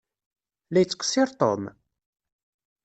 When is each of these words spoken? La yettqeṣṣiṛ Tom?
La 0.71 0.79
yettqeṣṣiṛ 0.81 1.29
Tom? 1.39 1.63